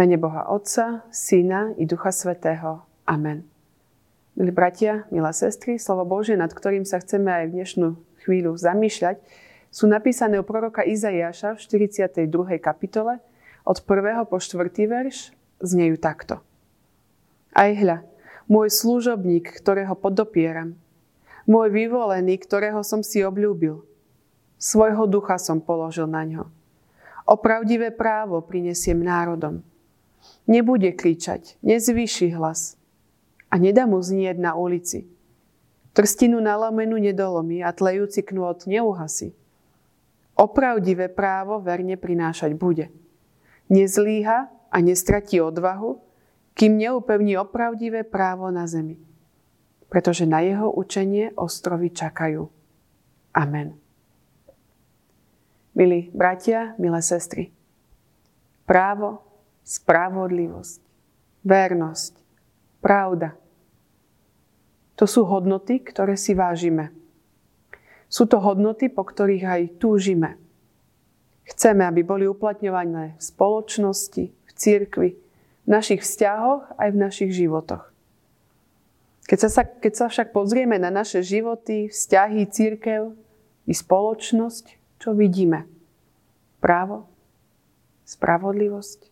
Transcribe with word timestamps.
Mene 0.00 0.16
Boha 0.16 0.48
Otca, 0.48 1.04
Syna 1.12 1.76
i 1.76 1.84
Ducha 1.84 2.08
Svetého. 2.08 2.80
Amen. 3.04 3.44
Milí 4.32 4.48
bratia, 4.48 5.04
milé 5.12 5.28
sestry, 5.36 5.76
slovo 5.76 6.08
Božie, 6.08 6.40
nad 6.40 6.48
ktorým 6.48 6.88
sa 6.88 7.04
chceme 7.04 7.28
aj 7.28 7.44
v 7.44 7.54
dnešnú 7.60 7.88
chvíľu 8.24 8.56
zamýšľať, 8.56 9.20
sú 9.68 9.84
napísané 9.84 10.40
u 10.40 10.44
proroka 10.48 10.80
Izaiáša 10.88 11.52
v 11.52 11.84
42. 11.84 12.32
kapitole 12.64 13.20
od 13.68 13.76
1. 13.76 14.24
po 14.24 14.40
4. 14.40 14.72
verš, 14.72 15.36
znejú 15.60 16.00
takto. 16.00 16.40
Aj 17.52 17.68
hľa, 17.68 18.00
môj 18.48 18.72
služobník, 18.72 19.52
ktorého 19.52 19.92
podopieram, 20.00 20.80
môj 21.44 21.68
vyvolený, 21.76 22.40
ktorého 22.40 22.80
som 22.80 23.04
si 23.04 23.20
obľúbil. 23.20 23.84
Svojho 24.56 25.04
ducha 25.04 25.36
som 25.36 25.60
položil 25.60 26.08
na 26.08 26.24
ňo. 26.24 26.48
Opravdivé 27.28 27.92
právo 27.92 28.40
prinesiem 28.40 28.96
národom 28.96 29.60
Nebude 30.50 30.90
kričať, 30.92 31.60
nezvýši 31.62 32.34
hlas 32.34 32.80
a 33.50 33.54
nedá 33.58 33.84
mu 33.84 33.98
znieť 33.98 34.38
na 34.38 34.54
ulici. 34.54 35.10
Trstinu 35.90 36.38
nalomenú 36.38 36.96
nedolomí 37.02 37.66
a 37.66 37.74
tlejúci 37.74 38.22
knôt 38.22 38.62
neuhasí. 38.62 39.34
Opravdivé 40.38 41.10
právo 41.10 41.58
verne 41.60 41.98
prinášať 41.98 42.54
bude. 42.54 42.88
Nezlíha 43.68 44.38
a 44.70 44.76
nestratí 44.78 45.42
odvahu, 45.42 45.98
kým 46.54 46.78
neupevní 46.78 47.36
opravdivé 47.36 48.06
právo 48.06 48.48
na 48.48 48.64
zemi. 48.70 48.96
Pretože 49.90 50.24
na 50.24 50.40
jeho 50.40 50.70
učenie 50.70 51.34
ostrovy 51.34 51.90
čakajú. 51.90 52.46
Amen. 53.34 53.74
Milí 55.74 56.10
bratia, 56.14 56.74
milé 56.78 56.98
sestry, 57.02 57.50
právo 58.66 59.29
spravodlivosť, 59.70 60.82
vernosť, 61.46 62.12
pravda. 62.82 63.38
To 64.98 65.06
sú 65.06 65.22
hodnoty, 65.22 65.78
ktoré 65.78 66.18
si 66.18 66.34
vážime. 66.34 66.90
Sú 68.10 68.26
to 68.26 68.42
hodnoty, 68.42 68.90
po 68.90 69.06
ktorých 69.06 69.46
aj 69.46 69.62
túžime. 69.78 70.34
Chceme, 71.46 71.86
aby 71.86 72.02
boli 72.02 72.26
uplatňované 72.26 73.14
v 73.14 73.22
spoločnosti, 73.22 74.24
v 74.34 74.50
cirkvi, 74.58 75.10
v 75.14 75.68
našich 75.70 76.02
vzťahoch 76.02 76.74
aj 76.74 76.88
v 76.90 76.98
našich 76.98 77.30
životoch. 77.30 77.86
Keď 79.30 79.38
sa, 79.46 79.62
keď 79.62 79.92
sa 79.94 80.06
však 80.10 80.34
pozrieme 80.34 80.74
na 80.82 80.90
naše 80.90 81.22
životy, 81.22 81.86
vzťahy, 81.86 82.50
církev 82.50 83.14
i 83.70 83.74
spoločnosť, 83.74 84.98
čo 84.98 85.14
vidíme? 85.14 85.70
Právo? 86.58 87.06
Spravodlivosť? 88.02 89.09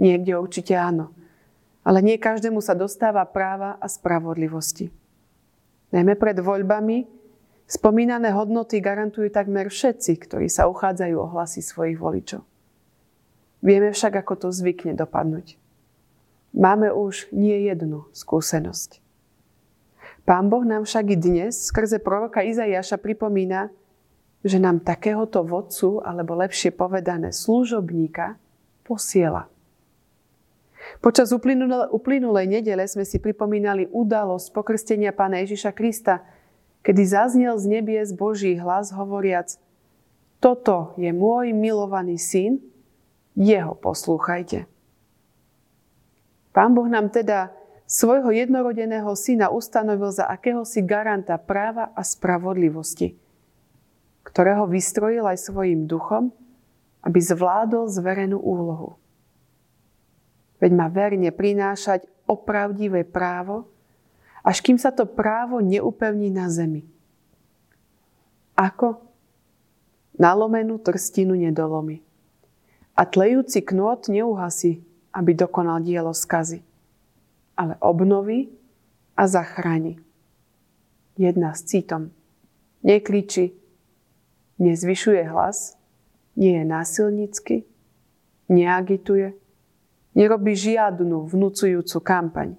Niekde 0.00 0.40
určite 0.40 0.72
áno. 0.72 1.12
Ale 1.84 2.00
nie 2.00 2.16
každému 2.16 2.64
sa 2.64 2.72
dostáva 2.72 3.20
práva 3.28 3.76
a 3.76 3.84
spravodlivosti. 3.84 4.88
Najmä 5.92 6.16
pred 6.16 6.40
voľbami 6.40 7.04
spomínané 7.68 8.32
hodnoty 8.32 8.80
garantujú 8.80 9.28
takmer 9.28 9.68
všetci, 9.68 10.16
ktorí 10.24 10.48
sa 10.48 10.72
uchádzajú 10.72 11.16
o 11.20 11.30
hlasy 11.36 11.60
svojich 11.60 12.00
voličov. 12.00 12.40
Vieme 13.60 13.92
však, 13.92 14.24
ako 14.24 14.34
to 14.40 14.48
zvykne 14.48 14.96
dopadnúť. 14.96 15.60
Máme 16.56 16.88
už 16.90 17.28
nie 17.30 17.68
jednu 17.68 18.08
skúsenosť. 18.16 19.04
Pán 20.24 20.48
Boh 20.48 20.64
nám 20.64 20.88
však 20.88 21.12
i 21.12 21.16
dnes 21.20 21.68
skrze 21.68 22.00
proroka 22.00 22.40
Izaiáša 22.40 22.96
pripomína, 22.96 23.68
že 24.40 24.56
nám 24.56 24.80
takéhoto 24.80 25.44
vodcu, 25.44 26.00
alebo 26.00 26.32
lepšie 26.40 26.72
povedané 26.72 27.30
služobníka, 27.30 28.40
posiela. 28.80 29.52
Počas 31.00 31.32
uplynulej 31.32 32.46
nedele 32.48 32.84
sme 32.84 33.08
si 33.08 33.16
pripomínali 33.16 33.88
udalosť 33.88 34.52
pokrstenia 34.52 35.16
Pána 35.16 35.40
Ježiša 35.40 35.72
Krista, 35.72 36.24
kedy 36.84 37.02
zaznel 37.04 37.56
z 37.56 37.80
nebies 37.80 38.12
Boží 38.12 38.56
hlas 38.60 38.92
hovoriac 38.92 39.56
Toto 40.40 40.96
je 40.96 41.12
môj 41.12 41.52
milovaný 41.56 42.16
syn, 42.16 42.60
jeho 43.36 43.76
poslúchajte. 43.76 44.68
Pán 46.52 46.76
Boh 46.76 46.88
nám 46.88 47.08
teda 47.08 47.54
svojho 47.88 48.34
jednorodeného 48.34 49.12
syna 49.16 49.48
ustanovil 49.48 50.12
za 50.12 50.28
akéhosi 50.28 50.84
garanta 50.84 51.40
práva 51.40 51.92
a 51.96 52.04
spravodlivosti, 52.04 53.16
ktorého 54.26 54.68
vystrojil 54.68 55.24
aj 55.24 55.48
svojim 55.48 55.88
duchom, 55.88 56.28
aby 57.00 57.18
zvládol 57.20 57.88
zverenú 57.88 58.36
úlohu 58.36 58.99
veď 60.60 60.70
má 60.76 60.86
verne 60.92 61.32
prinášať 61.32 62.06
opravdivé 62.28 63.02
právo, 63.02 63.66
až 64.44 64.60
kým 64.60 64.78
sa 64.78 64.92
to 64.94 65.08
právo 65.08 65.58
neupevní 65.60 66.30
na 66.30 66.48
zemi. 66.48 66.86
Ako? 68.56 69.00
Nalomenú 70.20 70.76
trstinu 70.80 71.32
nedolomi. 71.32 72.04
A 72.92 73.08
tlejúci 73.08 73.64
knôt 73.64 74.04
neuhasí, 74.04 74.84
aby 75.16 75.32
dokonal 75.32 75.80
dielo 75.80 76.12
skazy, 76.12 76.60
ale 77.56 77.80
obnoví 77.80 78.52
a 79.16 79.24
zachráni. 79.24 79.96
Jedna 81.16 81.56
s 81.56 81.64
citom. 81.64 82.12
Nekričí, 82.84 83.52
nezvyšuje 84.60 85.24
hlas, 85.28 85.76
nie 86.36 86.56
je 86.60 86.64
násilnícky, 86.64 87.56
neagituje, 88.48 89.36
Nerobí 90.20 90.52
žiadnu 90.52 91.32
vnúcujúcu 91.32 91.96
kampaň. 92.04 92.52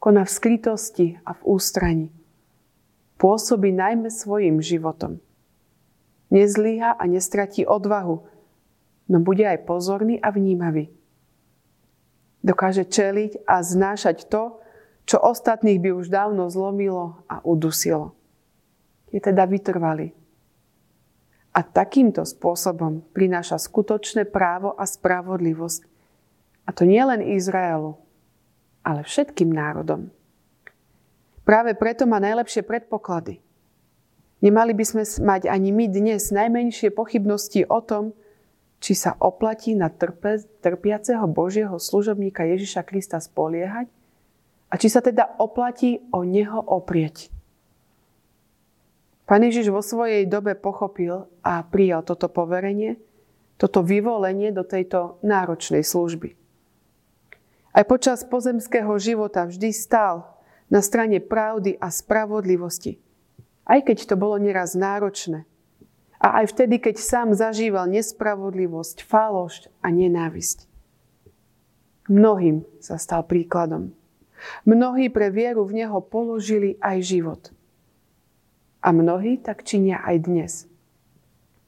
Koná 0.00 0.24
v 0.24 0.32
skrytosti 0.32 1.20
a 1.20 1.36
v 1.36 1.40
ústraní. 1.44 2.08
Pôsobí 3.20 3.68
najmä 3.68 4.08
svojim 4.08 4.64
životom. 4.64 5.20
Nezlíha 6.32 6.96
a 6.96 7.04
nestratí 7.04 7.68
odvahu, 7.68 8.24
no 9.12 9.16
bude 9.20 9.44
aj 9.44 9.60
pozorný 9.68 10.16
a 10.24 10.32
vnímavý. 10.32 10.88
Dokáže 12.40 12.88
čeliť 12.88 13.44
a 13.44 13.60
znášať 13.60 14.24
to, 14.32 14.56
čo 15.04 15.20
ostatných 15.20 15.84
by 15.84 15.92
už 15.92 16.08
dávno 16.08 16.48
zlomilo 16.48 17.20
a 17.28 17.44
udusilo. 17.44 18.16
Je 19.12 19.20
teda 19.20 19.44
vytrvalý. 19.44 20.16
A 21.52 21.60
takýmto 21.60 22.24
spôsobom 22.24 23.04
prináša 23.12 23.60
skutočné 23.60 24.24
právo 24.24 24.72
a 24.80 24.88
spravodlivosť 24.88 25.93
a 26.64 26.70
to 26.72 26.88
nie 26.88 27.00
len 27.00 27.20
Izraelu, 27.20 28.00
ale 28.84 29.04
všetkým 29.04 29.52
národom. 29.52 30.08
Práve 31.44 31.76
preto 31.76 32.08
má 32.08 32.16
najlepšie 32.20 32.64
predpoklady. 32.64 33.44
Nemali 34.40 34.72
by 34.76 34.84
sme 34.84 35.02
mať 35.04 35.48
ani 35.48 35.72
my 35.72 35.88
dnes 35.88 36.32
najmenšie 36.32 36.92
pochybnosti 36.92 37.64
o 37.68 37.80
tom, 37.84 38.16
či 38.80 38.92
sa 38.92 39.16
oplatí 39.16 39.72
na 39.72 39.88
trpe, 39.88 40.44
trpiaceho 40.60 41.24
Božieho 41.24 41.80
služobníka 41.80 42.44
Ježiša 42.44 42.84
Krista 42.84 43.16
spoliehať 43.16 43.88
a 44.68 44.74
či 44.76 44.92
sa 44.92 45.00
teda 45.00 45.40
oplatí 45.40 46.04
o 46.12 46.20
Neho 46.24 46.60
oprieť. 46.60 47.32
Pán 49.24 49.40
Ježiš 49.40 49.72
vo 49.72 49.80
svojej 49.80 50.28
dobe 50.28 50.52
pochopil 50.52 51.24
a 51.40 51.64
prijal 51.64 52.04
toto 52.04 52.28
poverenie, 52.28 53.00
toto 53.56 53.80
vyvolenie 53.80 54.52
do 54.52 54.60
tejto 54.68 55.16
náročnej 55.24 55.80
služby. 55.80 56.43
Aj 57.74 57.82
počas 57.82 58.22
pozemského 58.22 58.94
života 59.02 59.50
vždy 59.50 59.74
stál 59.74 60.22
na 60.70 60.78
strane 60.78 61.18
pravdy 61.18 61.74
a 61.82 61.90
spravodlivosti. 61.90 63.02
Aj 63.66 63.82
keď 63.82 64.06
to 64.06 64.14
bolo 64.14 64.38
neraz 64.38 64.78
náročné. 64.78 65.42
A 66.22 66.40
aj 66.40 66.54
vtedy, 66.54 66.78
keď 66.78 67.02
sám 67.02 67.28
zažíval 67.34 67.90
nespravodlivosť, 67.90 69.02
falošť 69.02 69.62
a 69.82 69.90
nenávisť. 69.90 70.70
Mnohým 72.06 72.62
sa 72.78 72.94
stal 72.94 73.26
príkladom. 73.26 73.90
Mnohí 74.62 75.10
pre 75.10 75.34
vieru 75.34 75.66
v 75.66 75.82
Neho 75.82 75.98
položili 75.98 76.78
aj 76.78 76.96
život. 77.02 77.42
A 78.84 78.92
mnohí 78.92 79.40
tak 79.40 79.66
činia 79.66 80.04
aj 80.04 80.16
dnes. 80.28 80.52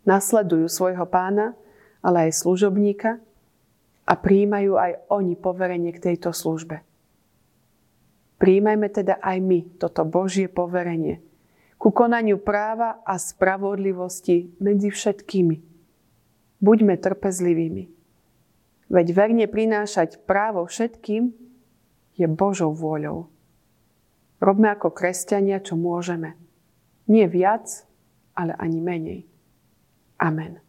Nasledujú 0.07 0.71
svojho 0.71 1.09
pána, 1.09 1.57
ale 2.05 2.31
aj 2.31 2.47
služobníka, 2.47 3.19
a 4.07 4.13
príjmajú 4.15 4.79
aj 4.79 4.93
oni 5.11 5.35
poverenie 5.35 5.91
k 5.91 6.13
tejto 6.13 6.31
službe. 6.31 6.81
Príjmajme 8.39 8.89
teda 8.89 9.19
aj 9.19 9.39
my 9.43 9.59
toto 9.83 10.07
Božie 10.07 10.47
poverenie 10.47 11.27
ku 11.77 11.93
konaniu 11.93 12.41
práva 12.41 13.05
a 13.05 13.21
spravodlivosti 13.21 14.57
medzi 14.59 14.89
všetkými. 14.89 15.57
Buďme 16.61 16.97
trpezlivými. 16.97 17.85
Veď 18.89 19.07
verne 19.13 19.47
prinášať 19.47 20.25
právo 20.25 20.65
všetkým 20.65 21.37
je 22.17 22.27
Božou 22.27 22.73
vôľou. 22.73 23.29
Robme 24.41 24.73
ako 24.73 24.93
kresťania, 24.93 25.61
čo 25.61 25.77
môžeme. 25.77 26.37
Nie 27.07 27.29
viac, 27.29 27.85
ale 28.33 28.57
ani 28.57 28.81
menej. 28.81 29.21
Amen. 30.17 30.61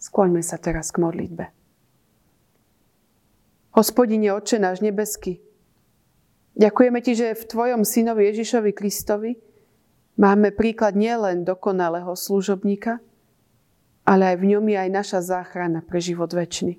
Skloňme 0.00 0.40
sa 0.40 0.56
teraz 0.56 0.90
k 0.90 0.98
modlitbe. 1.04 1.61
Hospodine, 3.72 4.36
Oče 4.36 4.60
náš 4.60 4.84
nebeský, 4.84 5.40
ďakujeme 6.60 7.00
Ti, 7.00 7.12
že 7.16 7.28
v 7.32 7.48
Tvojom 7.48 7.82
synovi 7.88 8.28
Ježišovi 8.28 8.70
Kristovi 8.76 9.40
máme 10.20 10.52
príklad 10.52 10.92
nielen 10.92 11.48
dokonalého 11.48 12.12
služobníka, 12.12 13.00
ale 14.04 14.34
aj 14.34 14.36
v 14.44 14.48
ňom 14.52 14.64
je 14.68 14.76
aj 14.76 14.90
naša 14.92 15.20
záchrana 15.24 15.80
pre 15.80 16.04
život 16.04 16.28
väčší. 16.28 16.76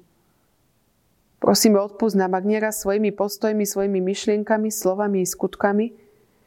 Prosíme, 1.41 1.81
odpúsť 1.81 2.15
nám, 2.15 2.37
ak 2.37 2.45
nieraz 2.45 2.85
svojimi 2.85 3.09
postojmi, 3.09 3.65
svojimi 3.65 3.99
myšlienkami, 3.99 4.69
slovami 4.69 5.25
i 5.25 5.27
skutkami 5.27 5.91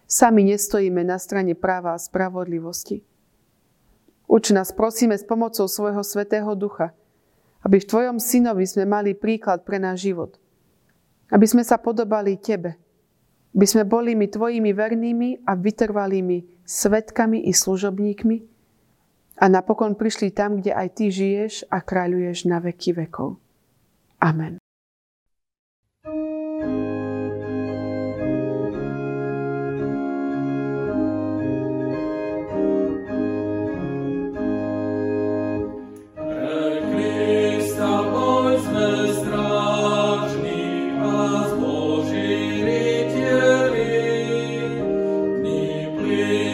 sami 0.06 0.46
nestojíme 0.46 1.02
na 1.02 1.19
strane 1.19 1.58
práva 1.58 1.99
a 1.99 2.00
spravodlivosti. 2.00 3.02
Uč 4.31 4.54
nás, 4.54 4.70
prosíme, 4.70 5.19
s 5.19 5.26
pomocou 5.26 5.66
svojho 5.66 6.06
Svetého 6.06 6.54
Ducha, 6.54 6.94
aby 7.66 7.82
v 7.82 7.88
Tvojom 7.90 8.22
synovi 8.22 8.62
sme 8.62 8.86
mali 8.86 9.18
príklad 9.18 9.66
pre 9.66 9.82
náš 9.82 10.06
život. 10.06 10.38
Aby 11.34 11.50
sme 11.50 11.66
sa 11.66 11.82
podobali 11.82 12.38
Tebe. 12.38 12.78
Aby 13.50 13.66
sme 13.66 13.82
boli 13.82 14.14
my 14.14 14.30
Tvojimi 14.30 14.70
vernými 14.70 15.42
a 15.42 15.58
vytrvalými 15.58 16.62
svetkami 16.62 17.50
i 17.50 17.52
služobníkmi 17.52 18.36
a 19.36 19.44
napokon 19.52 19.98
prišli 19.98 20.32
tam, 20.32 20.62
kde 20.62 20.72
aj 20.72 20.88
Ty 20.96 21.04
žiješ 21.12 21.54
a 21.68 21.82
kráľuješ 21.82 22.48
na 22.48 22.62
veky 22.62 22.96
vekov. 22.96 23.36
Amen. 24.22 24.56
me. 46.06 46.45